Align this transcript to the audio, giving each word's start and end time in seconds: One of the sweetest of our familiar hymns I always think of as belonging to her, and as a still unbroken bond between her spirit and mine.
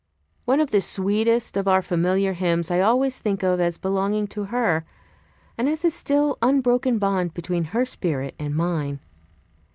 One 0.45 0.59
of 0.59 0.71
the 0.71 0.81
sweetest 0.81 1.55
of 1.55 1.67
our 1.67 1.83
familiar 1.83 2.33
hymns 2.33 2.71
I 2.71 2.79
always 2.79 3.19
think 3.19 3.43
of 3.43 3.59
as 3.59 3.77
belonging 3.77 4.25
to 4.29 4.45
her, 4.45 4.83
and 5.59 5.69
as 5.69 5.85
a 5.85 5.91
still 5.91 6.39
unbroken 6.41 6.97
bond 6.97 7.35
between 7.35 7.65
her 7.65 7.85
spirit 7.85 8.33
and 8.39 8.55
mine. 8.55 8.99